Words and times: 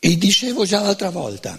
E 0.00 0.16
dicevo 0.16 0.64
già 0.64 0.80
l'altra 0.80 1.10
volta 1.10 1.58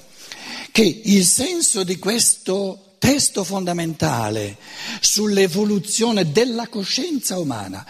che 0.72 1.02
il 1.04 1.25
senso 1.25 1.84
di 1.84 1.98
questo 1.98 2.96
testo 3.00 3.43
fondamentale 3.43 4.58
sull'evoluzione 5.02 6.32
della 6.32 6.67
coscienza 6.67 7.38
umana, 7.38 7.86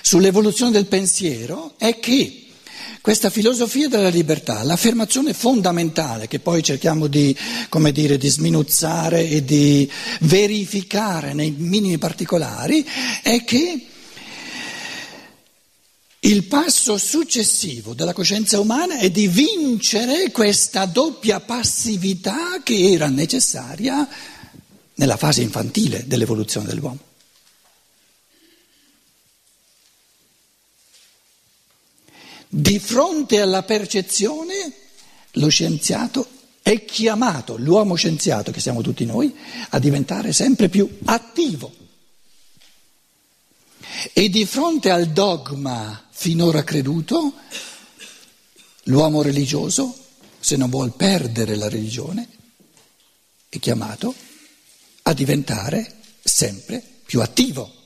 sull'evoluzione 0.00 0.70
del 0.70 0.86
pensiero, 0.86 1.74
è 1.76 1.98
che 1.98 2.46
questa 3.02 3.28
filosofia 3.28 3.88
della 3.88 4.08
libertà, 4.08 4.62
l'affermazione 4.62 5.34
fondamentale 5.34 6.28
che 6.28 6.38
poi 6.38 6.62
cerchiamo 6.62 7.06
di, 7.06 7.36
come 7.68 7.92
dire, 7.92 8.16
di 8.16 8.28
sminuzzare 8.28 9.28
e 9.28 9.44
di 9.44 9.90
verificare 10.20 11.34
nei 11.34 11.50
minimi 11.50 11.98
particolari, 11.98 12.86
è 13.22 13.44
che 13.44 13.88
il 16.24 16.44
passo 16.44 16.96
successivo 16.96 17.92
della 17.92 18.14
coscienza 18.14 18.58
umana 18.58 18.98
è 18.98 19.10
di 19.10 19.28
vincere 19.28 20.30
questa 20.30 20.86
doppia 20.86 21.40
passività 21.40 22.62
che 22.62 22.92
era 22.92 23.08
necessaria 23.08 24.08
nella 24.94 25.18
fase 25.18 25.42
infantile 25.42 26.04
dell'evoluzione 26.06 26.66
dell'uomo. 26.66 26.98
Di 32.48 32.78
fronte 32.78 33.40
alla 33.40 33.62
percezione, 33.62 34.72
lo 35.32 35.48
scienziato 35.48 36.26
è 36.62 36.86
chiamato, 36.86 37.56
l'uomo 37.58 37.96
scienziato 37.96 38.50
che 38.50 38.60
siamo 38.60 38.80
tutti 38.80 39.04
noi, 39.04 39.34
a 39.70 39.78
diventare 39.78 40.32
sempre 40.32 40.70
più 40.70 40.88
attivo. 41.04 41.83
E 44.16 44.28
di 44.28 44.46
fronte 44.46 44.90
al 44.90 45.08
dogma 45.08 46.06
finora 46.08 46.62
creduto, 46.62 47.34
l'uomo 48.84 49.22
religioso, 49.22 49.92
se 50.38 50.56
non 50.56 50.70
vuol 50.70 50.94
perdere 50.94 51.56
la 51.56 51.68
religione, 51.68 52.28
è 53.48 53.58
chiamato 53.58 54.14
a 55.02 55.12
diventare 55.12 55.96
sempre 56.22 56.80
più 57.04 57.20
attivo 57.20 57.82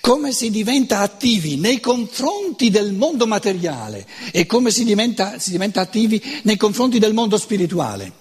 come 0.00 0.32
si 0.32 0.50
diventa 0.50 1.00
attivi 1.00 1.56
nei 1.56 1.78
confronti 1.78 2.70
del 2.70 2.92
mondo 2.92 3.26
materiale 3.26 4.06
e 4.32 4.46
come 4.46 4.70
si 4.70 4.84
diventa, 4.84 5.38
si 5.38 5.50
diventa 5.50 5.82
attivi 5.82 6.40
nei 6.44 6.56
confronti 6.56 6.98
del 6.98 7.12
mondo 7.12 7.36
spirituale. 7.36 8.19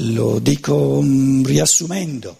Lo 0.00 0.38
dico 0.38 1.00
mm, 1.02 1.44
riassumendo. 1.44 2.36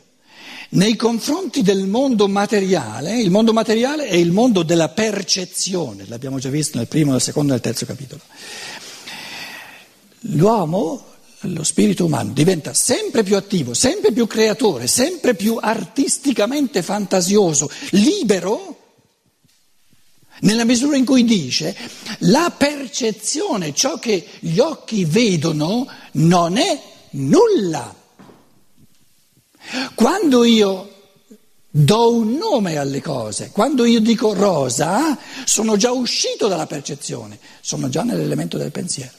Nei 0.70 0.96
confronti 0.96 1.62
del 1.62 1.86
mondo 1.86 2.28
materiale, 2.28 3.20
il 3.20 3.30
mondo 3.30 3.54
materiale 3.54 4.06
è 4.06 4.16
il 4.16 4.32
mondo 4.32 4.62
della 4.62 4.90
percezione, 4.90 6.04
l'abbiamo 6.08 6.38
già 6.38 6.50
visto 6.50 6.76
nel 6.76 6.88
primo, 6.88 7.12
nel 7.12 7.22
secondo 7.22 7.50
e 7.50 7.54
nel 7.54 7.62
terzo 7.62 7.86
capitolo 7.86 8.20
l'uomo, 10.22 11.04
lo 11.42 11.62
spirito 11.62 12.04
umano, 12.04 12.32
diventa 12.32 12.74
sempre 12.74 13.22
più 13.22 13.36
attivo, 13.36 13.74
sempre 13.74 14.12
più 14.12 14.26
creatore, 14.26 14.86
sempre 14.86 15.34
più 15.34 15.56
artisticamente 15.60 16.82
fantasioso, 16.82 17.70
libero, 17.90 18.76
nella 20.40 20.64
misura 20.64 20.96
in 20.96 21.04
cui 21.04 21.24
dice 21.24 21.76
la 22.20 22.52
percezione, 22.56 23.74
ciò 23.74 23.98
che 23.98 24.24
gli 24.40 24.58
occhi 24.58 25.04
vedono, 25.04 25.86
non 26.12 26.56
è 26.56 26.80
nulla. 27.10 27.94
Quando 29.94 30.44
io 30.44 30.92
do 31.70 32.12
un 32.12 32.36
nome 32.36 32.76
alle 32.76 33.02
cose, 33.02 33.50
quando 33.50 33.84
io 33.84 34.00
dico 34.00 34.32
rosa, 34.32 35.16
sono 35.44 35.76
già 35.76 35.92
uscito 35.92 36.48
dalla 36.48 36.66
percezione, 36.66 37.38
sono 37.60 37.88
già 37.88 38.02
nell'elemento 38.02 38.56
del 38.56 38.72
pensiero. 38.72 39.16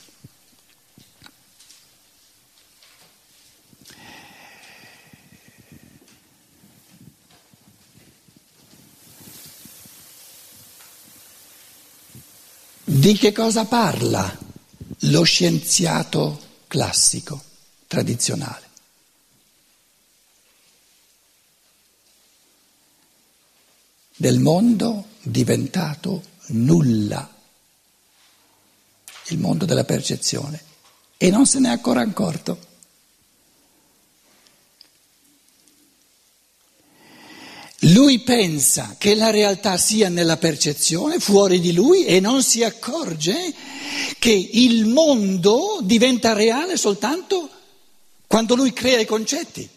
Di 12.83 13.13
che 13.13 13.31
cosa 13.31 13.65
parla 13.65 14.35
lo 15.03 15.23
scienziato 15.23 16.41
classico, 16.67 17.41
tradizionale? 17.89 18.67
Del 24.15 24.39
mondo 24.39 25.05
diventato 25.23 26.23
nulla, 26.47 27.35
il 29.29 29.39
mondo 29.39 29.65
della 29.65 29.85
percezione, 29.85 30.63
e 31.17 31.31
non 31.31 31.47
se 31.47 31.59
n'è 31.59 31.69
ancora 31.69 32.01
accorto. 32.01 32.67
Lui 37.93 38.19
pensa 38.19 38.97
che 38.99 39.15
la 39.15 39.31
realtà 39.31 39.77
sia 39.77 40.09
nella 40.09 40.37
percezione, 40.37 41.19
fuori 41.19 41.59
di 41.59 41.73
lui, 41.73 42.05
e 42.05 42.19
non 42.19 42.43
si 42.43 42.61
accorge 42.61 43.53
che 44.19 44.31
il 44.31 44.85
mondo 44.85 45.79
diventa 45.81 46.33
reale 46.33 46.77
soltanto 46.77 47.49
quando 48.29 48.53
lui 48.53 48.71
crea 48.73 48.99
i 48.99 49.07
concetti. 49.07 49.67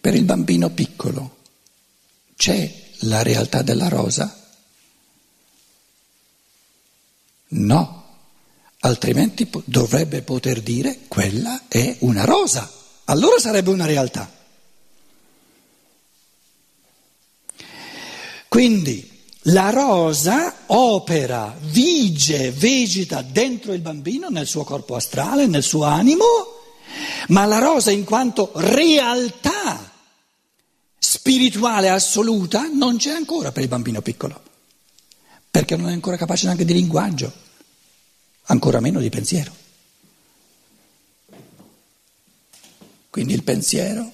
Per 0.00 0.14
il 0.14 0.22
bambino 0.22 0.70
piccolo 0.70 1.38
c'è 2.36 2.72
la 3.00 3.24
realtà 3.24 3.62
della 3.62 3.88
rosa? 3.88 4.54
No, 7.48 8.18
altrimenti 8.78 9.50
dovrebbe 9.64 10.22
poter 10.22 10.62
dire 10.62 11.00
quella 11.08 11.66
è 11.66 11.96
una 12.00 12.24
rosa, 12.24 12.79
allora 13.10 13.38
sarebbe 13.40 13.70
una 13.70 13.86
realtà. 13.86 14.30
Quindi 18.48 19.08
la 19.44 19.70
rosa 19.70 20.64
opera, 20.66 21.56
vige, 21.60 22.52
vegeta 22.52 23.22
dentro 23.22 23.72
il 23.72 23.80
bambino, 23.80 24.28
nel 24.28 24.46
suo 24.46 24.64
corpo 24.64 24.94
astrale, 24.94 25.46
nel 25.46 25.62
suo 25.62 25.84
animo, 25.84 26.24
ma 27.28 27.46
la 27.46 27.58
rosa 27.58 27.90
in 27.90 28.04
quanto 28.04 28.52
realtà 28.54 29.92
spirituale 30.98 31.88
assoluta 31.88 32.68
non 32.72 32.96
c'è 32.96 33.10
ancora 33.10 33.50
per 33.50 33.62
il 33.62 33.68
bambino 33.68 34.02
piccolo, 34.02 34.40
perché 35.50 35.76
non 35.76 35.88
è 35.88 35.92
ancora 35.92 36.16
capace 36.16 36.44
neanche 36.46 36.64
di 36.64 36.74
linguaggio, 36.74 37.32
ancora 38.44 38.78
meno 38.78 39.00
di 39.00 39.08
pensiero. 39.08 39.52
Quindi 43.10 43.34
il 43.34 43.42
pensiero 43.42 44.10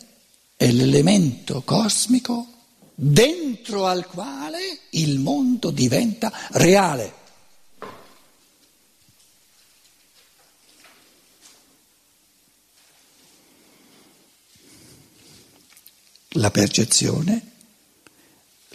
è 0.56 0.70
l'elemento 0.70 1.62
cosmico 1.62 2.46
dentro 2.94 3.86
al 3.86 4.06
quale 4.06 4.58
il 4.90 5.18
mondo 5.18 5.70
diventa 5.70 6.32
reale. 6.52 7.24
la 16.36 16.50
percezione, 16.50 17.42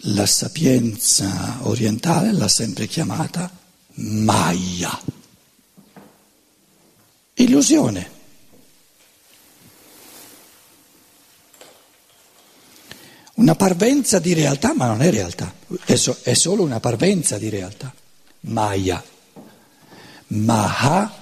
la 0.06 0.26
sapienza 0.26 1.58
orientale 1.62 2.32
l'ha 2.32 2.48
sempre 2.48 2.86
chiamata 2.86 3.50
Maya, 3.94 5.00
illusione. 7.34 8.11
Una 13.42 13.56
parvenza 13.56 14.20
di 14.20 14.34
realtà, 14.34 14.72
ma 14.72 14.86
non 14.86 15.02
è 15.02 15.10
realtà, 15.10 15.52
è, 15.84 15.96
so, 15.96 16.16
è 16.22 16.32
solo 16.32 16.62
una 16.62 16.78
parvenza 16.78 17.38
di 17.38 17.48
realtà. 17.48 17.92
Maya. 18.42 19.02
Maha, 20.28 21.12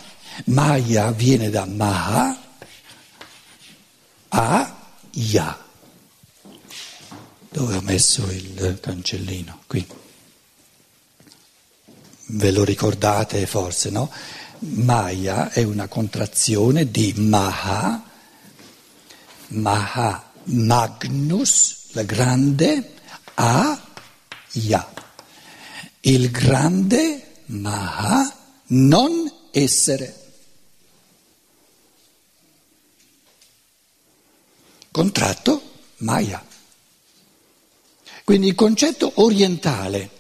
Maya 0.44 1.12
viene 1.12 1.48
da 1.48 1.64
Maha 1.64 2.38
a 4.28 4.76
Ya. 5.12 5.58
Dove 7.48 7.76
ho 7.76 7.80
messo 7.80 8.30
il 8.30 8.78
cancellino? 8.82 9.62
Qui. 9.66 9.86
Ve 12.26 12.50
lo 12.50 12.64
ricordate 12.64 13.46
forse, 13.46 13.88
no? 13.88 14.10
Maya 14.58 15.50
è 15.50 15.62
una 15.62 15.88
contrazione 15.88 16.90
di 16.90 17.14
Maha. 17.16 18.04
Maha 19.48 20.30
Magnus, 20.44 21.79
la 21.92 22.02
grande, 22.02 22.94
Aya. 23.34 24.92
Il 26.02 26.30
grande 26.30 27.42
Maha, 27.46 28.36
non 28.66 29.30
essere. 29.50 30.16
Contratto 34.90 35.62
Maya. 35.98 36.44
Quindi 38.24 38.48
il 38.48 38.54
concetto 38.54 39.12
orientale 39.16 40.18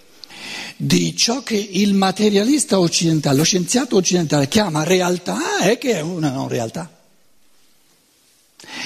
di 0.76 1.14
ciò 1.14 1.42
che 1.42 1.56
il 1.56 1.94
materialista 1.94 2.78
occidentale, 2.80 3.36
lo 3.36 3.44
scienziato 3.44 3.96
occidentale 3.96 4.48
chiama 4.48 4.82
realtà 4.82 5.58
è 5.58 5.78
che 5.78 5.94
è 5.94 6.00
una 6.00 6.30
non 6.30 6.48
realtà. 6.48 6.99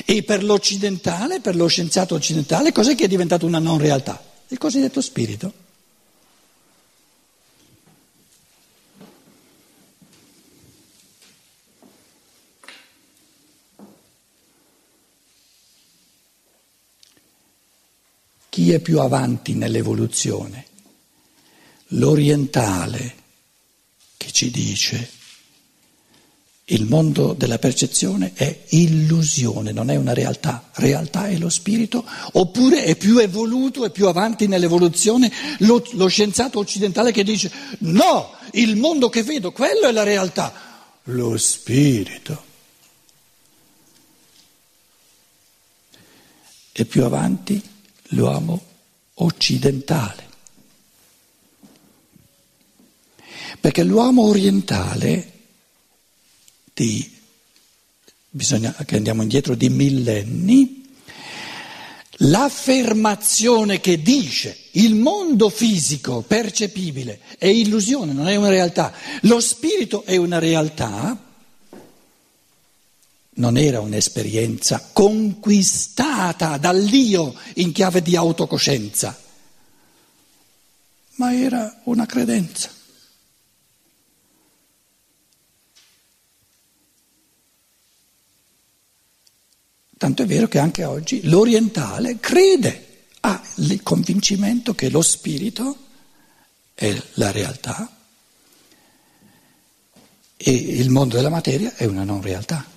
E 0.06 0.23
per 0.23 0.45
l'occidentale, 0.45 1.41
per 1.41 1.56
lo 1.56 1.67
scienziato 1.67 2.15
occidentale, 2.15 2.73
cos'è 2.73 2.95
che 2.95 3.05
è 3.05 3.09
diventato 3.09 3.47
una 3.47 3.59
non 3.59 3.79
realtà? 3.79 4.23
Il 4.49 4.59
cosiddetto 4.59 5.01
spirito. 5.01 5.62
Chi 18.51 18.73
è 18.73 18.79
più 18.79 19.01
avanti 19.01 19.55
nell'evoluzione? 19.55 20.67
L'orientale 21.89 23.15
che 24.17 24.31
ci 24.31 24.51
dice 24.51 25.23
il 26.69 26.87
mondo 26.87 27.34
della 27.34 27.58
percezione 27.58 28.32
è 28.34 28.64
illusione, 28.70 29.70
non 29.72 29.90
è 29.90 29.96
una 29.96 30.14
realtà, 30.14 30.70
realtà 30.75 31.28
è 31.28 31.37
lo 31.37 31.50
spirito, 31.50 32.05
oppure 32.32 32.84
è 32.84 32.96
più 32.96 33.19
evoluto, 33.19 33.84
è 33.84 33.90
più 33.90 34.06
avanti 34.06 34.46
nell'evoluzione 34.46 35.31
lo, 35.58 35.84
lo 35.93 36.06
scienziato 36.06 36.58
occidentale 36.58 37.12
che 37.12 37.22
dice 37.22 37.52
no, 37.81 38.31
il 38.52 38.76
mondo 38.76 39.11
che 39.11 39.22
vedo, 39.22 39.52
quello 39.52 39.88
è 39.88 39.93
la 39.93 40.05
realtà, 40.05 40.52
lo 41.05 41.37
spirito. 41.37 42.52
E 46.72 46.84
più 46.87 47.05
avanti 47.05 47.62
l'uomo 48.08 48.60
occidentale. 49.14 50.32
Perché 53.60 53.84
l'uomo 53.84 54.22
orientale, 54.22 55.33
di, 56.75 57.11
bisogna 58.29 58.75
che 58.85 58.97
andiamo 58.97 59.23
indietro 59.23 59.55
di 59.55 59.69
millenni, 59.69 60.82
l'affermazione 62.19 63.81
che 63.81 64.03
dice 64.03 64.56
il 64.73 64.94
mondo 64.94 65.49
fisico 65.49 66.23
percepibile 66.23 67.21
è 67.38 67.47
illusione, 67.47 68.12
non 68.12 68.29
è 68.29 68.35
una 68.35 68.49
realtà, 68.49 68.93
lo 69.23 69.41
spirito 69.41 70.05
è 70.05 70.17
una 70.17 70.38
realtà, 70.38 71.17
non 73.37 73.56
era 73.56 73.81
un'esperienza 73.81 74.91
conquistata 74.93 76.56
dall'io 76.56 77.35
in 77.55 77.73
chiave 77.73 78.03
di 78.03 78.17
autocoscienza, 78.17 79.19
ma 81.17 81.35
era 81.35 81.81
una 81.85 82.06
credenza. 82.06 82.74
Tanto 89.96 90.23
è 90.23 90.26
vero 90.26 90.49
che 90.49 90.58
anche 90.58 90.85
oggi 90.85 91.29
l'orientale 91.29 92.19
crede, 92.19 93.06
ha 93.20 93.43
il 93.56 93.82
convincimento 93.82 94.75
che 94.75 94.91
lo 94.91 95.00
spirito 95.00 95.76
è 96.75 96.94
la 97.14 97.31
realtà 97.31 97.96
e 100.37 100.50
il 100.50 100.91
mondo 100.91 101.17
della 101.17 101.31
materia 101.31 101.75
è 101.75 101.87
una 101.87 102.05
non 102.05 102.20
realtà. 102.20 102.74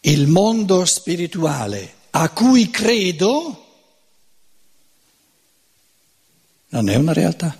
Il 0.00 0.26
mondo 0.26 0.84
spirituale 0.84 1.94
a 2.10 2.30
cui 2.30 2.70
credo 2.70 3.66
non 6.68 6.88
è 6.88 6.94
una 6.94 7.12
realtà, 7.12 7.56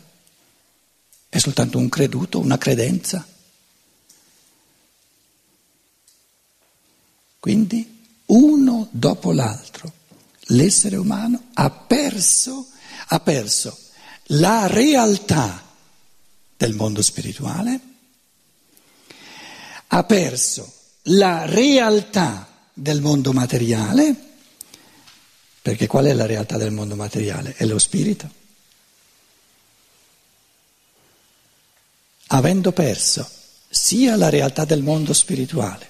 è 1.29 1.39
soltanto 1.39 1.79
un 1.79 1.89
creduto, 1.89 2.39
una 2.39 2.59
credenza. 2.59 3.27
Quindi 7.41 7.99
uno 8.27 8.89
dopo 8.91 9.33
l'altro 9.33 9.93
l'essere 10.51 10.97
umano 10.97 11.49
ha 11.55 11.71
perso, 11.71 12.69
ha 13.09 13.21
perso 13.21 13.77
la 14.27 14.67
realtà 14.67 15.67
del 16.57 16.75
mondo 16.75 17.03
spirituale, 17.03 17.81
ha 19.89 20.05
perso 20.05 20.80
la 21.11 21.47
realtà 21.47 22.47
del 22.73 23.01
mondo 23.01 23.33
materiale, 23.33 24.15
perché 25.63 25.87
qual 25.87 26.07
è 26.07 26.13
la 26.13 26.27
realtà 26.27 26.57
del 26.57 26.71
mondo 26.71 26.95
materiale? 26.95 27.55
È 27.57 27.65
lo 27.65 27.79
spirito. 27.79 28.39
Avendo 32.29 32.73
perso 32.73 33.29
sia 33.69 34.17
la 34.17 34.29
realtà 34.29 34.65
del 34.65 34.83
mondo 34.83 35.13
spirituale, 35.13 35.89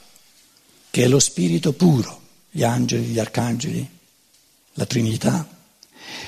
che 0.90 1.04
è 1.04 1.08
lo 1.08 1.18
spirito 1.18 1.72
puro, 1.72 2.20
gli 2.50 2.62
angeli, 2.62 3.04
gli 3.04 3.18
arcangeli, 3.18 3.88
la 4.74 4.86
Trinità, 4.86 5.46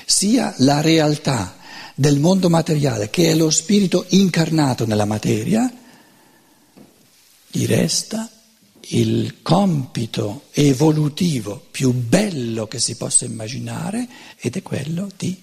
sia 0.05 0.53
la 0.59 0.81
realtà 0.81 1.57
del 1.95 2.19
mondo 2.19 2.49
materiale, 2.49 3.09
che 3.09 3.31
è 3.31 3.35
lo 3.35 3.49
spirito 3.49 4.05
incarnato 4.09 4.85
nella 4.85 5.05
materia, 5.05 5.71
gli 7.47 7.65
resta 7.65 8.29
il 8.89 9.41
compito 9.41 10.47
evolutivo 10.51 11.65
più 11.71 11.93
bello 11.93 12.67
che 12.67 12.79
si 12.79 12.95
possa 12.95 13.25
immaginare 13.25 14.07
ed 14.37 14.57
è 14.57 14.61
quello 14.61 15.09
di 15.15 15.35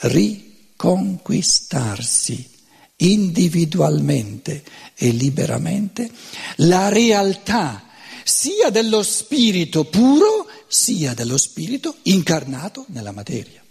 riconquistarsi 0.00 2.50
individualmente 2.96 4.62
e 4.94 5.08
liberamente 5.10 6.10
la 6.56 6.88
realtà 6.88 7.84
sia 8.22 8.70
dello 8.70 9.02
spirito 9.02 9.84
puro 9.84 10.46
sia 10.68 11.14
dello 11.14 11.36
spirito 11.36 11.96
incarnato 12.02 12.84
nella 12.88 13.12
materia. 13.12 13.63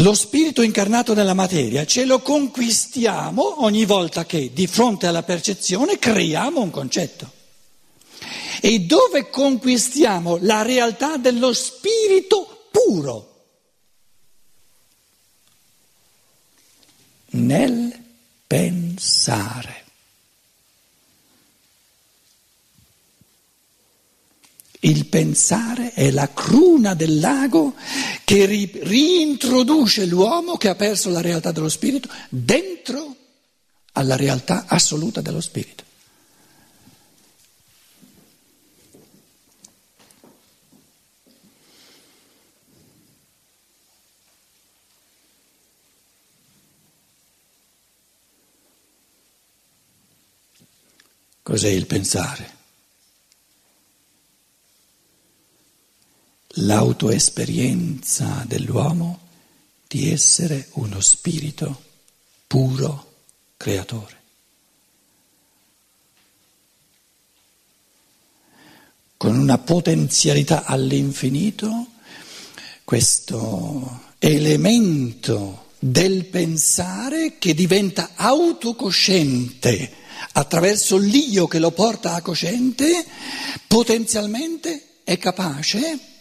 Lo 0.00 0.12
spirito 0.12 0.60
incarnato 0.60 1.14
nella 1.14 1.32
materia 1.32 1.86
ce 1.86 2.04
lo 2.04 2.20
conquistiamo 2.20 3.64
ogni 3.64 3.86
volta 3.86 4.26
che 4.26 4.52
di 4.52 4.66
fronte 4.66 5.06
alla 5.06 5.22
percezione 5.22 5.98
creiamo 5.98 6.60
un 6.60 6.70
concetto. 6.70 7.32
E 8.60 8.80
dove 8.80 9.30
conquistiamo 9.30 10.38
la 10.42 10.60
realtà 10.60 11.16
dello 11.16 11.54
spirito 11.54 12.68
puro? 12.70 13.44
Nel 17.30 17.98
pensare. 18.46 19.85
Il 24.86 25.06
pensare 25.06 25.92
è 25.94 26.12
la 26.12 26.32
cruna 26.32 26.94
del 26.94 27.18
lago 27.18 27.74
che 28.24 28.46
ri- 28.46 28.70
reintroduce 28.84 30.06
l'uomo 30.06 30.56
che 30.56 30.68
ha 30.68 30.76
perso 30.76 31.10
la 31.10 31.20
realtà 31.20 31.50
dello 31.50 31.68
spirito 31.68 32.08
dentro 32.28 33.16
alla 33.94 34.14
realtà 34.14 34.66
assoluta 34.68 35.20
dello 35.20 35.40
spirito. 35.40 35.82
Cos'è 51.42 51.68
il 51.68 51.86
pensare? 51.86 52.55
l'autoesperienza 56.58 58.44
dell'uomo 58.46 59.20
di 59.86 60.10
essere 60.10 60.68
uno 60.72 61.00
spirito 61.00 61.82
puro 62.46 63.12
creatore. 63.56 64.14
Con 69.16 69.38
una 69.38 69.58
potenzialità 69.58 70.64
all'infinito, 70.64 71.86
questo 72.84 74.02
elemento 74.18 75.70
del 75.78 76.26
pensare 76.26 77.38
che 77.38 77.54
diventa 77.54 78.10
autocosciente 78.14 80.04
attraverso 80.32 80.96
l'io 80.96 81.46
che 81.46 81.58
lo 81.58 81.70
porta 81.70 82.14
a 82.14 82.22
cosciente, 82.22 83.04
potenzialmente 83.66 85.00
è 85.04 85.18
capace 85.18 86.14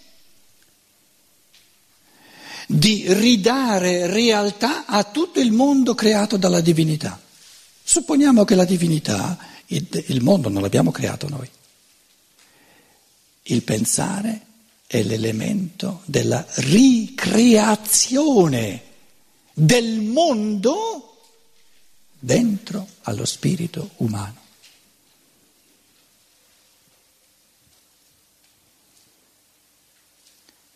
di 2.67 3.05
ridare 3.07 4.07
realtà 4.07 4.85
a 4.85 5.03
tutto 5.03 5.39
il 5.39 5.51
mondo 5.51 5.95
creato 5.95 6.37
dalla 6.37 6.61
divinità. 6.61 7.19
Supponiamo 7.83 8.45
che 8.45 8.55
la 8.55 8.65
divinità, 8.65 9.37
il 9.67 10.21
mondo 10.21 10.49
non 10.49 10.61
l'abbiamo 10.61 10.91
creato 10.91 11.27
noi. 11.29 11.49
Il 13.43 13.61
pensare 13.61 14.41
è 14.87 15.03
l'elemento 15.03 16.01
della 16.05 16.43
ricreazione 16.55 18.81
del 19.53 20.01
mondo 20.01 21.19
dentro 22.17 22.87
allo 23.03 23.25
spirito 23.25 23.91
umano. 23.97 24.44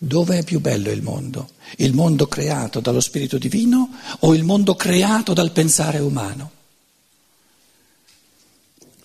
Dove 0.01 0.37
è 0.37 0.43
più 0.45 0.61
bello 0.61 0.91
il 0.91 1.01
mondo? 1.01 1.49
Il 1.75 1.93
mondo 1.93 2.27
creato 2.27 2.79
dallo 2.79 3.01
Spirito 3.01 3.37
Divino 3.37 3.89
o 4.19 4.33
il 4.33 4.45
mondo 4.45 4.73
creato 4.75 5.33
dal 5.33 5.51
pensare 5.51 5.99
umano? 5.99 6.51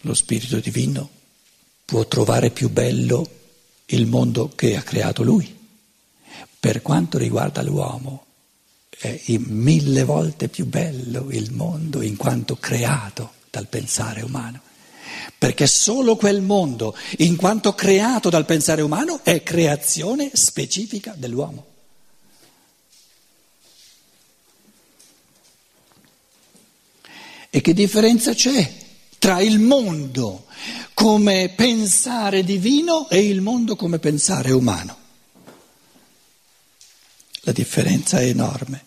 Lo 0.03 0.15
Spirito 0.15 0.61
Divino 0.61 1.11
può 1.85 2.07
trovare 2.07 2.51
più 2.51 2.71
bello 2.71 3.29
il 3.87 4.07
mondo 4.07 4.53
che 4.55 4.77
ha 4.77 4.83
creato 4.83 5.25
Lui. 5.25 5.53
Per 6.61 6.81
quanto 6.81 7.19
riguarda 7.19 7.61
l'uomo, 7.61 8.27
è 8.89 9.21
mille 9.39 10.05
volte 10.05 10.49
più 10.49 10.65
bello 10.67 11.27
il 11.33 11.51
mondo 11.53 12.03
in 12.03 12.17
quanto 12.17 12.55
creato 12.55 13.33
dal 13.51 13.67
pensare 13.67 14.23
umano 14.23 14.61
perché 15.37 15.67
solo 15.67 16.17
quel 16.17 16.41
mondo, 16.41 16.97
in 17.19 17.37
quanto 17.37 17.75
creato 17.75 18.31
dal 18.31 18.45
pensare 18.45 18.83
umano, 18.83 19.21
è 19.23 19.43
creazione 19.43 20.31
specifica 20.33 21.15
dell'uomo. 21.17 21.73
E 27.51 27.61
che 27.61 27.73
differenza 27.73 28.35
c'è 28.35 28.69
tra 29.19 29.41
il 29.41 29.61
mondo 29.61 30.47
come 30.93 31.53
pensare 31.55 32.43
divino 32.43 33.09
e 33.09 33.29
il 33.29 33.41
mondo 33.43 33.77
come 33.77 34.01
pensare 34.01 34.51
umano? 34.51 34.97
La 37.43 37.53
differenza 37.53 38.21
è 38.21 38.25
enorme, 38.25 38.85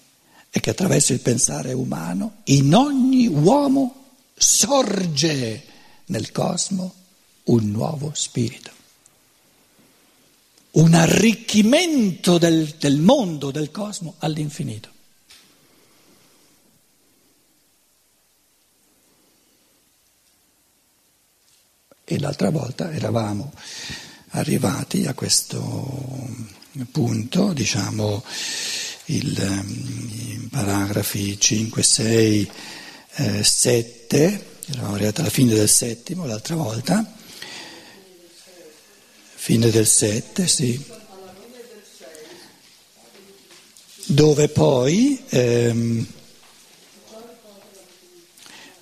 è 0.49 0.59
che 0.59 0.71
attraverso 0.71 1.13
il 1.13 1.19
pensare 1.19 1.73
umano 1.73 2.37
in 2.45 2.73
ogni 2.73 3.27
uomo 3.27 4.05
sorge 4.35 5.63
nel 6.07 6.31
cosmo 6.31 6.93
un 7.45 7.71
nuovo 7.71 8.11
spirito, 8.13 8.71
un 10.71 10.93
arricchimento 10.93 12.37
del, 12.37 12.75
del 12.77 12.99
mondo, 12.99 13.51
del 13.51 13.71
cosmo 13.71 14.15
all'infinito. 14.19 14.95
E 22.09 22.19
l'altra 22.19 22.51
volta 22.51 22.91
eravamo 22.93 23.51
arrivati 24.29 25.05
a 25.05 25.13
questo 25.13 26.25
punto, 26.89 27.51
diciamo, 27.51 28.23
il, 29.05 29.65
i 30.11 30.47
paragrafi 30.49 31.37
5, 31.37 31.83
6, 31.83 32.51
eh, 33.15 33.43
7 33.43 34.56
eravamo 34.69 34.95
arrivati 34.95 35.21
alla 35.21 35.29
fine 35.29 35.53
del 35.53 35.69
settimo 35.69 36.25
l'altra 36.25 36.55
volta, 36.55 37.05
fine 39.35 39.69
del 39.69 39.87
sette, 39.87 40.47
sì, 40.47 40.83
dove 44.07 44.49
poi 44.49 45.23
ehm, 45.29 46.05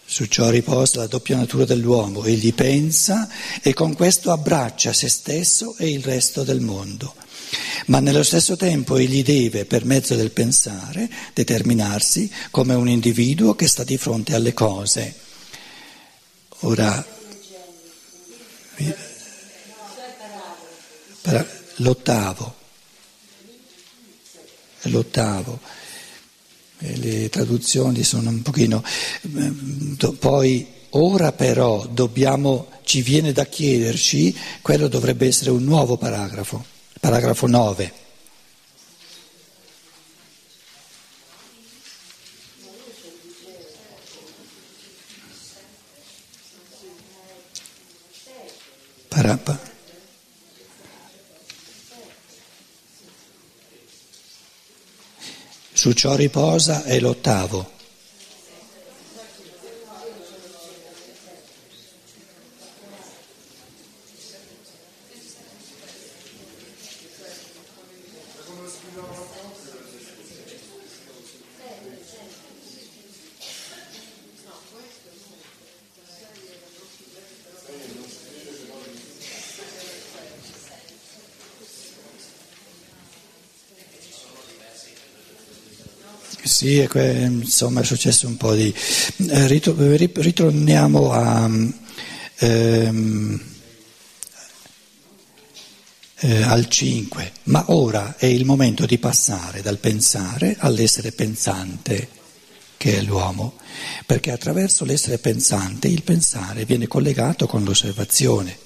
su 0.07 0.25
ciò 0.25 0.49
riposa 0.49 0.99
la 0.99 1.07
doppia 1.07 1.35
natura 1.35 1.65
dell'uomo, 1.65 2.23
egli 2.23 2.53
pensa 2.53 3.29
e 3.61 3.73
con 3.73 3.95
questo 3.95 4.31
abbraccia 4.31 4.91
se 4.91 5.07
stesso 5.07 5.75
e 5.77 5.91
il 5.91 6.03
resto 6.03 6.43
del 6.43 6.61
mondo. 6.61 7.13
Ma 7.87 7.99
nello 7.99 8.23
stesso 8.23 8.55
tempo 8.55 8.97
egli 8.97 9.21
deve, 9.21 9.65
per 9.65 9.85
mezzo 9.85 10.15
del 10.15 10.31
pensare, 10.31 11.07
determinarsi 11.33 12.31
come 12.49 12.73
un 12.73 12.89
individuo 12.89 13.53
che 13.53 13.67
sta 13.67 13.83
di 13.83 13.97
fronte 13.97 14.33
alle 14.33 14.53
cose 14.53 15.24
Ora, 16.59 17.05
l'ottavo, 21.75 22.55
l'ottavo, 24.83 25.59
le 26.77 27.29
traduzioni 27.29 28.03
sono 28.03 28.29
un 28.29 28.41
pochino, 28.41 28.83
poi 30.19 30.67
ora 30.91 31.31
però 31.31 31.85
dobbiamo, 31.87 32.67
ci 32.83 33.01
viene 33.01 33.31
da 33.31 33.45
chiederci, 33.45 34.35
quello 34.61 34.87
dovrebbe 34.87 35.27
essere 35.27 35.51
un 35.51 35.63
nuovo 35.63 35.97
paragrafo, 35.97 36.63
paragrafo 36.99 37.47
9. 37.47 38.04
Su 55.85 55.91
ciò 55.91 56.15
riposa 56.15 56.83
è 56.83 56.99
l'ottavo. 56.99 57.74
Sì, 86.55 86.87
insomma 86.93 87.81
è 87.81 87.83
successo 87.83 88.27
un 88.27 88.37
po' 88.37 88.53
di... 88.53 88.73
Eh, 89.27 89.47
ritorniamo 89.47 91.11
a... 91.11 91.49
Ehm, 92.37 93.41
eh, 96.19 96.41
al 96.43 96.69
5, 96.69 97.31
ma 97.43 97.65
ora 97.67 98.15
è 98.17 98.27
il 98.27 98.45
momento 98.45 98.85
di 98.85 98.97
passare 98.97 99.61
dal 99.61 99.79
pensare 99.79 100.55
all'essere 100.57 101.11
pensante 101.11 102.07
che 102.77 102.99
è 102.99 103.01
l'uomo, 103.01 103.55
perché 104.05 104.31
attraverso 104.31 104.85
l'essere 104.85 105.17
pensante 105.17 105.89
il 105.89 106.03
pensare 106.03 106.63
viene 106.63 106.87
collegato 106.87 107.47
con 107.47 107.65
l'osservazione. 107.65 108.57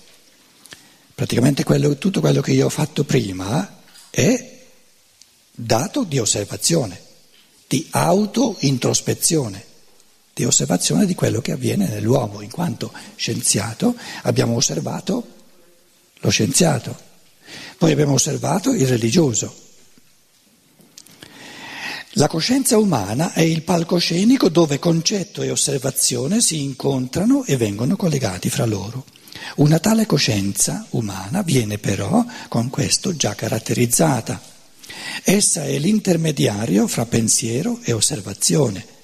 Praticamente 1.16 1.64
quello, 1.64 1.98
tutto 1.98 2.20
quello 2.20 2.42
che 2.42 2.52
io 2.52 2.68
ho 2.68 2.70
fatto 2.70 3.04
prima 3.04 3.80
è 4.12 4.60
dato 5.56 6.04
di 6.04 6.20
osservazione 6.20 7.08
di 7.70 7.86
auto-introspezione, 7.92 9.64
di 10.34 10.44
osservazione 10.44 11.06
di 11.06 11.14
quello 11.14 11.40
che 11.40 11.52
avviene 11.52 11.88
nell'uomo. 11.88 12.42
In 12.42 12.50
quanto 12.50 12.92
scienziato 13.16 13.96
abbiamo 14.24 14.56
osservato 14.56 15.28
lo 16.18 16.30
scienziato, 16.32 16.98
poi 17.78 17.92
abbiamo 17.92 18.14
osservato 18.14 18.74
il 18.74 18.88
religioso. 18.88 19.54
La 22.14 22.28
coscienza 22.28 22.80
umana 22.80 23.34
è 23.34 23.42
il 23.42 23.62
palcoscenico 23.62 24.50
dove 24.50 24.80
concetto 24.80 25.44
e 25.44 25.52
osservazione 25.52 26.42
si 26.42 26.64
incontrano 26.64 27.46
e 27.46 27.56
vengono 27.56 27.96
collegati 27.96 28.50
fra 28.50 28.66
loro. 28.66 29.06
Una 29.58 29.78
tale 29.78 30.08
coscienza 30.08 30.88
umana 30.90 31.44
viene 31.44 31.78
però 31.78 32.26
con 32.48 32.72
questo 32.72 33.16
già 33.16 33.36
caratterizzata. 33.36 34.42
Essa 35.24 35.64
è 35.66 35.78
l'intermediario 35.78 36.88
fra 36.88 37.06
pensiero 37.06 37.80
e 37.84 37.94
osservazione. 37.94 38.98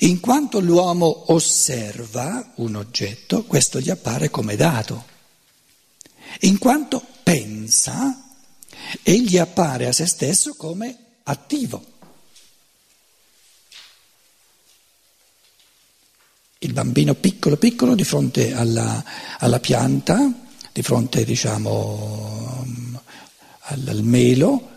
In 0.00 0.20
quanto 0.20 0.60
l'uomo 0.60 1.32
osserva 1.32 2.52
un 2.56 2.74
oggetto, 2.74 3.44
questo 3.44 3.80
gli 3.80 3.90
appare 3.90 4.30
come 4.30 4.56
dato. 4.56 5.04
In 6.40 6.58
quanto 6.58 7.04
pensa, 7.22 8.24
egli 9.02 9.38
appare 9.38 9.86
a 9.86 9.92
se 9.92 10.06
stesso 10.06 10.54
come 10.54 10.96
attivo. 11.22 11.94
Il 16.58 16.72
bambino 16.72 17.14
piccolo 17.14 17.56
piccolo 17.56 17.94
di 17.94 18.04
fronte 18.04 18.52
alla, 18.52 19.04
alla 19.38 19.60
pianta, 19.60 20.32
di 20.72 20.82
fronte 20.82 21.24
diciamo 21.24 22.64
al, 23.60 23.82
al 23.86 24.02
melo, 24.02 24.75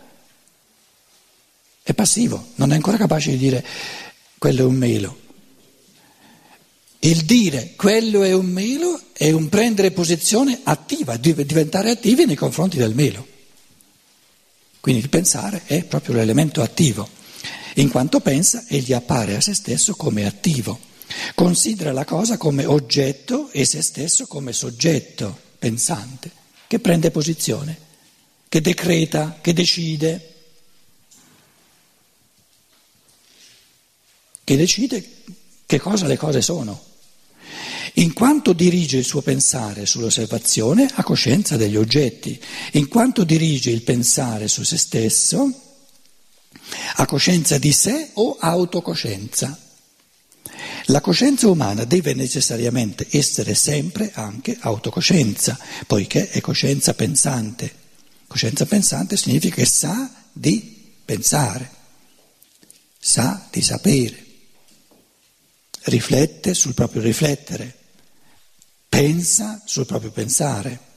è 1.89 1.93
passivo, 1.95 2.49
non 2.55 2.71
è 2.71 2.75
ancora 2.75 2.97
capace 2.97 3.31
di 3.31 3.37
dire 3.37 3.65
quello 4.37 4.61
è 4.61 4.65
un 4.65 4.75
melo. 4.75 5.17
Il 6.99 7.25
dire 7.25 7.73
quello 7.75 8.23
è 8.23 8.31
un 8.31 8.45
melo 8.45 8.99
è 9.13 9.31
un 9.31 9.49
prendere 9.49 9.91
posizione 9.91 10.59
attiva, 10.63 11.17
diventare 11.17 11.89
attivi 11.89 12.25
nei 12.25 12.35
confronti 12.35 12.77
del 12.77 12.93
melo. 12.93 13.25
Quindi 14.79 15.01
il 15.01 15.09
pensare 15.09 15.63
è 15.65 15.83
proprio 15.83 16.15
l'elemento 16.15 16.61
attivo. 16.61 17.09
In 17.75 17.89
quanto 17.89 18.19
pensa, 18.19 18.65
egli 18.67 18.93
appare 18.93 19.35
a 19.35 19.41
se 19.41 19.53
stesso 19.53 19.95
come 19.95 20.25
attivo. 20.25 20.79
Considera 21.33 21.91
la 21.91 22.05
cosa 22.05 22.37
come 22.37 22.65
oggetto 22.65 23.49
e 23.51 23.65
se 23.65 23.81
stesso 23.81 24.27
come 24.27 24.53
soggetto 24.53 25.37
pensante, 25.57 26.29
che 26.67 26.79
prende 26.79 27.09
posizione, 27.09 27.77
che 28.47 28.61
decreta, 28.61 29.39
che 29.41 29.53
decide, 29.53 30.38
che 34.49 34.57
decide 34.57 35.07
che 35.67 35.79
cosa 35.79 36.07
le 36.07 36.17
cose 36.17 36.41
sono. 36.41 36.83
In 37.95 38.13
quanto 38.13 38.51
dirige 38.53 38.97
il 38.97 39.05
suo 39.05 39.21
pensare 39.21 39.85
sull'osservazione, 39.85 40.89
ha 40.91 41.03
coscienza 41.03 41.55
degli 41.55 41.75
oggetti. 41.75 42.41
In 42.71 42.87
quanto 42.87 43.23
dirige 43.23 43.69
il 43.69 43.83
pensare 43.83 44.47
su 44.47 44.63
se 44.63 44.77
stesso, 44.77 45.51
ha 46.95 47.05
coscienza 47.05 47.59
di 47.59 47.71
sé 47.71 48.09
o 48.13 48.37
autocoscienza. 48.39 49.55
La 50.85 51.01
coscienza 51.01 51.47
umana 51.47 51.83
deve 51.83 52.15
necessariamente 52.15 53.05
essere 53.11 53.53
sempre 53.53 54.09
anche 54.15 54.57
autocoscienza, 54.59 55.59
poiché 55.85 56.29
è 56.29 56.41
coscienza 56.41 56.95
pensante. 56.95 57.71
Coscienza 58.25 58.65
pensante 58.65 59.15
significa 59.15 59.57
che 59.57 59.65
sa 59.65 60.11
di 60.31 60.91
pensare, 61.05 61.69
sa 62.99 63.47
di 63.51 63.61
sapere, 63.61 64.25
riflette 65.83 66.53
sul 66.53 66.73
proprio 66.73 67.01
riflettere, 67.01 67.77
pensa 68.87 69.61
sul 69.65 69.85
proprio 69.85 70.11
pensare. 70.11 70.87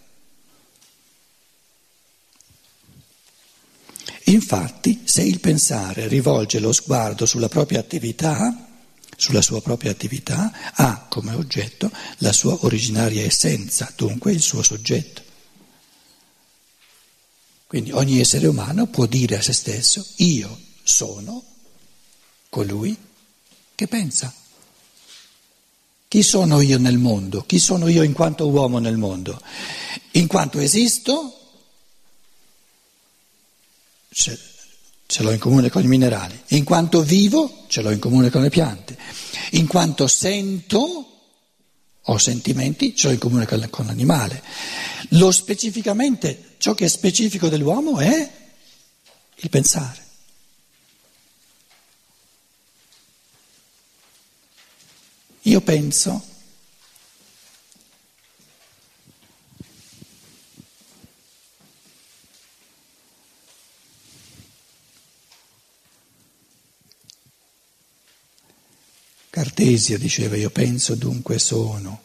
Infatti, 4.25 5.03
se 5.05 5.23
il 5.23 5.41
pensare 5.41 6.09
rivolge 6.09 6.59
lo 6.59 6.73
sguardo 6.73 7.27
sulla 7.27 7.49
propria 7.49 7.81
attività, 7.81 8.69
sulla 9.17 9.43
sua 9.43 9.61
propria 9.61 9.91
attività, 9.91 10.73
ha 10.75 11.07
come 11.09 11.35
oggetto 11.35 11.91
la 12.19 12.33
sua 12.33 12.57
originaria 12.61 13.23
essenza, 13.23 13.93
dunque 13.97 14.33
il 14.33 14.41
suo 14.41 14.63
soggetto. 14.63 15.23
Quindi 17.67 17.91
ogni 17.93 18.21
essere 18.21 18.47
umano 18.47 18.87
può 18.87 19.07
dire 19.07 19.37
a 19.37 19.43
se 19.43 19.53
stesso, 19.53 20.07
io 20.17 20.59
sono 20.83 21.43
colui 22.49 22.97
che 23.75 23.89
pensa. 23.89 24.33
Chi 26.13 26.23
sono 26.23 26.61
io 26.61 26.77
nel 26.77 26.99
mondo? 26.99 27.43
Chi 27.47 27.59
sono 27.59 27.89
io 27.89 28.03
in 28.03 28.13
quanto 28.13 28.47
uomo 28.47 28.79
nel 28.79 28.99
mondo? 28.99 29.41
In 30.11 30.27
quanto 30.27 30.59
esisto, 30.59 31.39
ce, 34.11 34.39
l'ho 35.21 35.31
in 35.31 35.39
comune 35.39 35.71
con 35.71 35.83
i 35.83 35.87
minerali. 35.87 36.39
In 36.49 36.65
quanto 36.65 37.01
vivo, 37.01 37.65
ce 37.67 37.81
l'ho 37.81 37.89
in 37.89 37.99
comune 37.99 38.29
con 38.29 38.43
le 38.43 38.51
piante. 38.51 38.99
In 39.53 39.67
quanto 39.67 40.07
sento, 40.07 41.23
ho 42.03 42.19
sentimenti, 42.19 42.95
ce 42.95 43.07
l'ho 43.07 43.15
in 43.15 43.19
comune 43.19 43.47
con 43.47 43.87
l'animale. 43.87 44.43
Lo 45.13 45.31
specificamente, 45.31 46.57
ciò 46.59 46.75
che 46.75 46.85
è 46.85 46.89
specifico 46.89 47.49
dell'uomo 47.49 48.01
è 48.01 48.31
il 49.35 49.49
pensare. 49.49 50.12
Io 55.53 55.61
penso 55.61 56.25
Cartesia 69.29 69.99
diceva 69.99 70.37
io 70.37 70.49
penso 70.49 70.95
dunque 70.95 71.39
sono. 71.39 72.01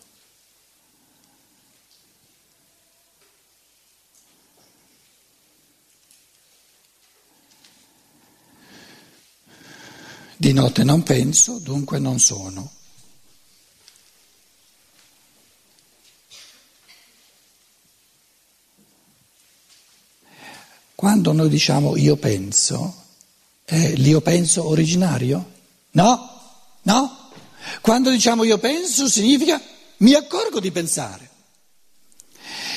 Di 10.36 10.52
notte 10.52 10.84
non 10.84 11.04
penso, 11.04 11.60
dunque 11.60 11.98
non 12.00 12.20
sono. 12.20 12.77
Quando 20.98 21.32
noi 21.32 21.48
diciamo 21.48 21.96
io 21.96 22.16
penso, 22.16 23.04
è 23.64 23.94
l'io 23.98 24.20
penso 24.20 24.68
originario? 24.68 25.52
No, 25.92 26.42
no. 26.82 27.30
Quando 27.82 28.10
diciamo 28.10 28.44
io 28.44 28.58
penso 28.58 29.08
significa 29.08 29.62
mi 29.98 30.16
accorgo 30.16 30.60
di 30.60 30.72
pensare. 30.72 31.30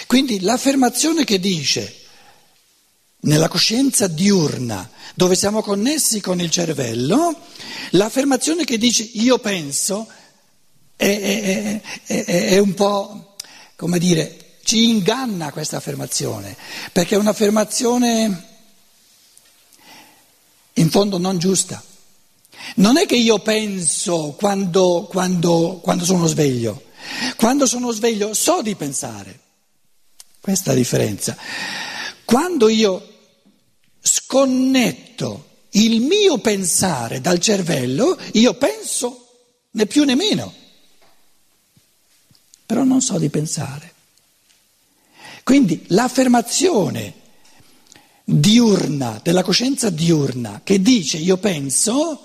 Quindi 0.07 0.41
l'affermazione 0.41 1.25
che 1.25 1.41
dice 1.41 1.97
nella 3.21 3.49
coscienza 3.49 4.07
diurna, 4.07 4.91
dove 5.15 5.35
siamo 5.35 5.63
connessi 5.63 6.21
con 6.21 6.43
il 6.43 6.51
cervello, 6.51 7.35
l'affermazione 7.93 8.65
che 8.65 8.77
dice 8.77 9.03
io 9.03 9.39
penso 9.39 10.07
è, 10.95 11.81
è, 12.05 12.05
è, 12.05 12.25
è 12.25 12.59
un 12.59 12.75
po', 12.75 13.37
come 13.77 13.99
dire, 13.99 14.40
ci 14.63 14.89
inganna 14.89 15.53
questa 15.53 15.79
affermazione, 15.79 16.57
perché 16.93 17.15
è 17.15 17.19
un'affermazione 17.19 18.49
in 20.75 20.91
fondo 20.91 21.19
non 21.19 21.39
giusta. 21.39 21.83
Non 22.77 22.99
è 22.99 23.07
che 23.07 23.17
io 23.17 23.39
penso 23.41 24.35
quando, 24.39 25.07
quando, 25.11 25.81
quando 25.83 26.05
sono 26.05 26.27
sveglio, 26.27 26.85
quando 27.37 27.67
sono 27.67 27.91
sveglio 27.91 28.35
so 28.35 28.63
di 28.63 28.75
pensare. 28.75 29.39
Questa 30.41 30.71
è 30.71 30.75
la 30.75 30.79
differenza. 30.79 31.37
Quando 32.25 32.69
io 32.69 33.07
sconnetto 34.01 35.49
il 35.71 36.01
mio 36.01 36.39
pensare 36.39 37.21
dal 37.21 37.39
cervello, 37.39 38.19
io 38.33 38.55
penso 38.55 39.27
né 39.73 39.87
più 39.87 40.05
né 40.05 40.15
meno, 40.15 40.53
però 42.67 42.85
non 42.85 43.01
so 43.01 43.19
di 43.19 43.29
pensare. 43.29 43.95
Quindi 45.51 45.83
l'affermazione 45.89 47.13
diurna, 48.23 49.19
della 49.21 49.43
coscienza 49.43 49.91
diurna, 49.91 50.61
che 50.63 50.81
dice 50.81 51.17
io 51.17 51.39
penso, 51.39 52.25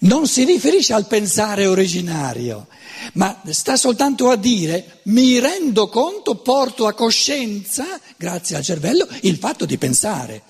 non 0.00 0.26
si 0.26 0.44
riferisce 0.44 0.92
al 0.92 1.06
pensare 1.06 1.66
originario, 1.66 2.66
ma 3.14 3.40
sta 3.48 3.76
soltanto 3.76 4.28
a 4.28 4.36
dire 4.36 4.98
mi 5.04 5.38
rendo 5.38 5.88
conto, 5.88 6.34
porto 6.34 6.86
a 6.86 6.92
coscienza, 6.92 7.98
grazie 8.18 8.56
al 8.56 8.62
cervello, 8.62 9.08
il 9.22 9.38
fatto 9.38 9.64
di 9.64 9.78
pensare. 9.78 10.42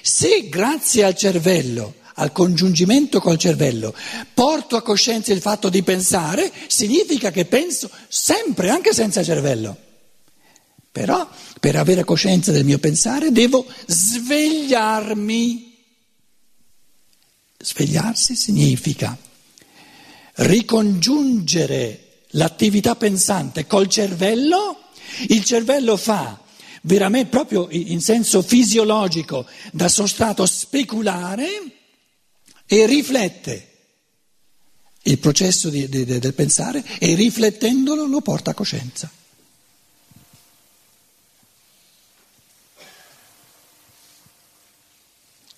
Se 0.00 0.48
grazie 0.48 1.04
al 1.04 1.14
cervello, 1.14 1.96
al 2.14 2.32
congiungimento 2.32 3.20
col 3.20 3.36
cervello, 3.36 3.94
porto 4.32 4.76
a 4.76 4.82
coscienza 4.82 5.30
il 5.30 5.42
fatto 5.42 5.68
di 5.68 5.82
pensare, 5.82 6.50
significa 6.68 7.30
che 7.30 7.44
penso 7.44 7.90
sempre, 8.08 8.70
anche 8.70 8.94
senza 8.94 9.22
cervello. 9.22 9.90
Però 10.92 11.26
per 11.58 11.76
avere 11.76 12.04
coscienza 12.04 12.52
del 12.52 12.66
mio 12.66 12.78
pensare 12.78 13.32
devo 13.32 13.66
svegliarmi. 13.86 15.70
Svegliarsi 17.58 18.36
significa 18.36 19.16
ricongiungere 20.34 22.24
l'attività 22.32 22.94
pensante 22.94 23.66
col 23.66 23.88
cervello, 23.88 24.90
il 25.28 25.42
cervello 25.44 25.96
fa 25.96 26.38
veramente 26.82 27.30
proprio 27.30 27.68
in 27.70 28.00
senso 28.00 28.42
fisiologico 28.42 29.46
da 29.72 29.88
sostrato 29.88 30.44
speculare 30.44 31.48
e 32.66 32.86
riflette 32.86 33.68
il 35.04 35.18
processo 35.18 35.70
di, 35.70 35.88
di, 35.88 36.04
del 36.04 36.34
pensare 36.34 36.84
e 36.98 37.14
riflettendolo 37.14 38.04
lo 38.04 38.20
porta 38.20 38.50
a 38.50 38.54
coscienza. 38.54 39.10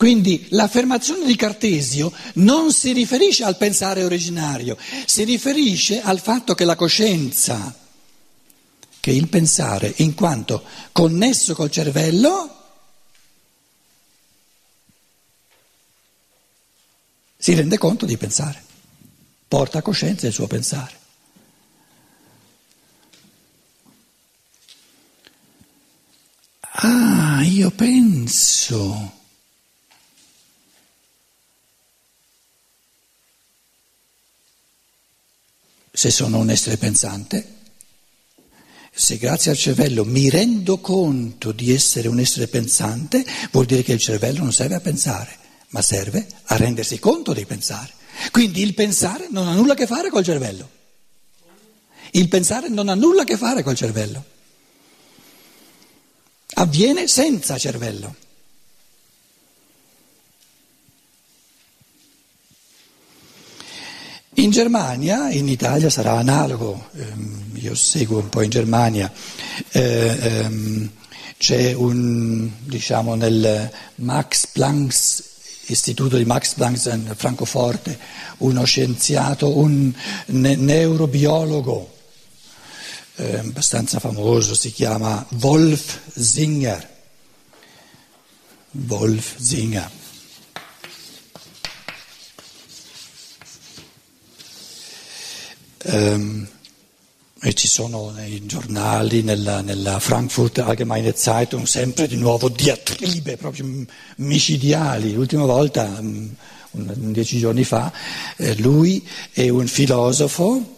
Quindi 0.04 0.48
l'affermazione 0.50 1.24
di 1.24 1.34
Cartesio 1.34 2.12
non 2.34 2.74
si 2.74 2.92
riferisce 2.92 3.42
al 3.42 3.56
pensare 3.56 4.04
originario, 4.04 4.76
si 5.06 5.24
riferisce 5.24 6.02
al 6.02 6.20
fatto 6.20 6.54
che 6.54 6.66
la 6.66 6.76
coscienza, 6.76 7.74
che 9.00 9.10
il 9.10 9.28
pensare, 9.28 9.94
in 9.96 10.12
quanto 10.12 10.62
connesso 10.92 11.54
col 11.54 11.70
cervello, 11.70 12.64
si 17.38 17.54
rende 17.54 17.78
conto 17.78 18.04
di 18.04 18.18
pensare, 18.18 18.62
porta 19.48 19.78
a 19.78 19.82
coscienza 19.82 20.26
il 20.26 20.34
suo 20.34 20.46
pensare. 20.46 20.98
Ah, 26.60 27.42
io 27.42 27.70
penso. 27.70 29.22
Se 35.96 36.10
sono 36.10 36.38
un 36.38 36.50
essere 36.50 36.76
pensante, 36.76 37.52
se 38.92 39.16
grazie 39.16 39.52
al 39.52 39.56
cervello 39.56 40.04
mi 40.04 40.28
rendo 40.28 40.78
conto 40.78 41.52
di 41.52 41.72
essere 41.72 42.08
un 42.08 42.18
essere 42.18 42.48
pensante, 42.48 43.24
vuol 43.52 43.66
dire 43.66 43.82
che 43.82 43.92
il 43.92 44.00
cervello 44.00 44.40
non 44.40 44.52
serve 44.52 44.74
a 44.74 44.80
pensare, 44.80 45.38
ma 45.68 45.82
serve 45.82 46.26
a 46.46 46.56
rendersi 46.56 46.98
conto 46.98 47.32
di 47.32 47.46
pensare. 47.46 47.92
Quindi 48.32 48.62
il 48.62 48.74
pensare 48.74 49.28
non 49.30 49.46
ha 49.46 49.54
nulla 49.54 49.74
a 49.74 49.76
che 49.76 49.86
fare 49.86 50.10
col 50.10 50.24
cervello. 50.24 50.68
Il 52.10 52.28
pensare 52.28 52.68
non 52.68 52.88
ha 52.88 52.94
nulla 52.94 53.22
a 53.22 53.24
che 53.24 53.36
fare 53.36 53.62
col 53.62 53.76
cervello 53.76 54.32
avviene 56.54 57.08
senza 57.08 57.58
cervello. 57.58 58.14
In 64.44 64.50
Germania, 64.50 65.30
in 65.30 65.48
Italia 65.48 65.88
sarà 65.88 66.18
analogo, 66.18 66.90
ehm, 66.96 67.52
io 67.54 67.74
seguo 67.74 68.18
un 68.18 68.28
po' 68.28 68.42
in 68.42 68.50
Germania, 68.50 69.10
eh, 69.70 70.18
ehm, 70.20 70.90
c'è 71.38 71.72
un, 71.72 72.50
diciamo, 72.62 73.14
nel 73.14 73.72
Max 73.96 74.46
Planck, 74.48 75.24
istituto 75.68 76.18
di 76.18 76.26
Max 76.26 76.52
Planck 76.56 76.84
in 76.84 77.14
Francoforte, 77.16 77.98
uno 78.38 78.64
scienziato, 78.64 79.56
un 79.56 79.90
ne- 80.26 80.56
neurobiologo 80.56 81.94
eh, 83.14 83.38
abbastanza 83.38 83.98
famoso, 83.98 84.54
si 84.54 84.70
chiama 84.72 85.26
Wolf 85.40 86.00
Singer. 86.14 86.86
Wolf 88.72 89.36
Singer. 89.38 89.90
Um, 95.84 96.48
e 97.46 97.52
ci 97.52 97.68
sono 97.68 98.10
nei 98.10 98.46
giornali, 98.46 99.22
nella, 99.22 99.60
nella, 99.60 100.00
Frankfurt 100.00 100.60
Allgemeine 100.60 101.12
Zeitung, 101.14 101.66
sempre 101.66 102.06
di 102.06 102.16
nuovo 102.16 102.48
diatribe 102.48 103.36
proprio 103.36 103.84
micidiali. 104.16 105.12
L'ultima 105.12 105.44
volta, 105.44 105.84
um, 105.98 106.34
un, 106.70 107.12
dieci 107.12 107.38
giorni 107.38 107.64
fa, 107.64 107.92
eh, 108.36 108.56
lui 108.56 109.06
è 109.32 109.48
un 109.50 109.66
filosofo 109.66 110.72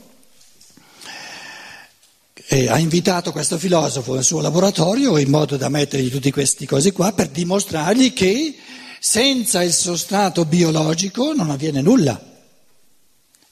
e 2.49 2.69
ha 2.69 2.79
invitato 2.79 3.31
questo 3.31 3.59
filosofo 3.59 4.15
nel 4.15 4.25
suo 4.25 4.41
laboratorio 4.41 5.19
in 5.19 5.31
modo 5.31 5.57
da 5.57 5.69
mettergli 5.69 6.11
tutte 6.11 6.33
queste 6.33 6.67
cose 6.67 6.93
qua 6.93 7.13
per 7.13 7.29
dimostrargli 7.29 8.13
che 8.13 8.57
senza 9.01 9.63
il 9.63 9.73
sostrato 9.73 10.45
biologico 10.45 11.33
non 11.33 11.51
avviene 11.51 11.81
nulla 11.81 12.21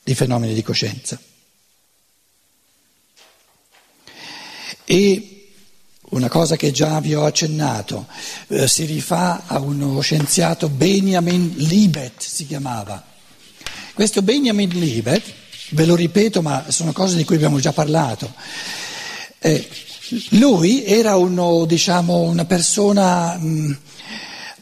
di 0.03 0.15
fenomeni 0.15 0.55
di 0.55 0.63
coscienza. 0.63 1.19
E 4.95 5.49
una 6.11 6.29
cosa 6.29 6.55
che 6.55 6.71
già 6.71 7.01
vi 7.01 7.17
ho 7.17 7.25
accennato, 7.25 8.07
eh, 8.47 8.69
si 8.69 8.85
rifà 8.85 9.43
a 9.45 9.59
uno 9.59 9.99
scienziato 9.99 10.69
Benjamin 10.69 11.53
Libet, 11.57 12.23
si 12.23 12.47
chiamava. 12.47 13.03
Questo 13.93 14.23
Benjamin 14.23 14.69
Libet, 14.69 15.25
ve 15.71 15.85
lo 15.85 15.97
ripeto, 15.97 16.43
ma 16.43 16.67
sono 16.69 16.93
cose 16.93 17.17
di 17.17 17.25
cui 17.25 17.35
abbiamo 17.35 17.59
già 17.59 17.73
parlato, 17.73 18.33
eh, 19.41 19.69
lui 20.29 20.85
era 20.85 21.17
uno, 21.17 21.65
diciamo, 21.65 22.21
una 22.21 22.45
persona, 22.45 23.37
mh, 23.37 23.79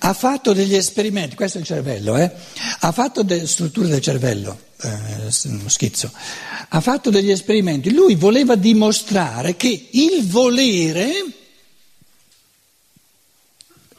ha 0.05 0.15
fatto 0.15 0.53
degli 0.53 0.75
esperimenti, 0.75 1.37
questo 1.37 1.59
è 1.59 1.61
il 1.61 1.67
cervello, 1.67 2.17
eh, 2.17 2.31
ha 2.81 2.91
fatto 2.91 3.23
delle 3.23 3.47
strutture 3.47 3.87
del 3.87 4.01
cervello, 4.01 4.59
eh, 4.81 5.31
schizzo, 5.31 6.11
ha 6.69 6.81
fatto 6.81 7.11
degli 7.11 7.31
esperimenti, 7.31 7.93
lui 7.93 8.17
voleva 8.17 8.57
dimostrare 8.57 9.55
che 9.55 9.89
il 9.93 10.27
volere 10.27 11.13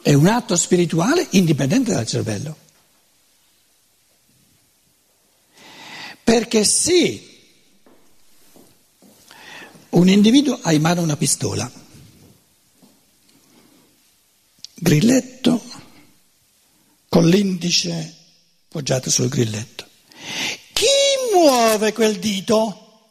è 0.02 0.12
un 0.12 0.26
atto 0.26 0.54
spirituale 0.56 1.26
indipendente 1.30 1.94
dal 1.94 2.06
cervello. 2.06 2.58
Perché 6.22 6.64
se 6.64 7.28
un 9.90 10.08
individuo 10.10 10.58
ha 10.60 10.72
in 10.74 10.82
mano 10.82 11.00
una 11.00 11.16
pistola, 11.16 11.70
grilletto 14.74 15.73
con 17.14 17.28
l'indice 17.28 18.12
poggiato 18.66 19.08
sul 19.08 19.28
grilletto. 19.28 19.86
Chi 20.72 20.84
muove 21.32 21.92
quel 21.92 22.18
dito? 22.18 23.06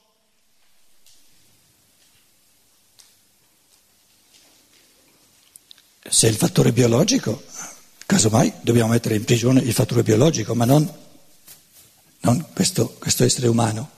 Se 6.06 6.28
il 6.28 6.36
fattore 6.36 6.74
biologico, 6.74 7.46
casomai 8.06 8.52
dobbiamo 8.60 8.92
mettere 8.92 9.16
in 9.16 9.24
prigione 9.24 9.62
il 9.62 9.72
fattore 9.72 10.04
biologico, 10.04 10.54
ma 10.54 10.66
non, 10.66 10.94
non 12.20 12.46
questo, 12.52 12.98
questo 13.00 13.24
essere 13.24 13.48
umano. 13.48 13.89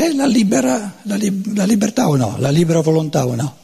C'è 0.00 0.14
la, 0.14 0.24
libera, 0.24 0.98
la, 1.02 1.16
li, 1.16 1.54
la 1.54 1.66
libertà 1.66 2.08
o 2.08 2.16
no? 2.16 2.38
La 2.38 2.48
libera 2.48 2.80
volontà 2.80 3.26
o 3.26 3.34
no? 3.34 3.58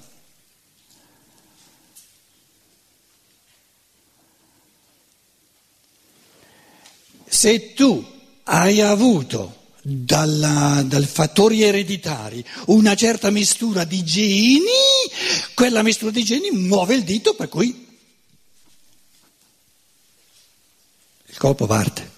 Se 7.26 7.72
tu 7.72 8.04
hai 8.42 8.82
avuto 8.82 9.70
dalla, 9.80 10.82
dal 10.84 11.06
fattori 11.06 11.62
ereditari 11.62 12.44
una 12.66 12.94
certa 12.94 13.30
mistura 13.30 13.84
di 13.84 14.04
geni, 14.04 14.60
quella 15.54 15.82
mistura 15.82 16.10
di 16.10 16.22
geni 16.22 16.50
muove 16.50 16.96
il 16.96 17.04
dito 17.04 17.34
per 17.34 17.48
cui 17.48 17.96
il 21.24 21.36
corpo 21.38 21.64
parte. 21.64 22.15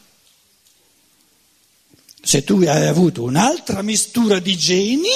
Se 2.29 2.45
tu 2.45 2.59
hai 2.59 2.87
avuto 2.87 3.23
un'altra 3.23 3.81
mistura 3.81 4.39
di 4.39 4.55
geni, 4.55 5.09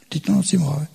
il 0.00 0.04
dito 0.08 0.32
non 0.32 0.42
si 0.42 0.56
muove. 0.56 0.88